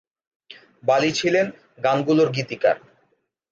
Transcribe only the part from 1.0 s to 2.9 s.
ছিলেন গানগুলোর গীতিকার।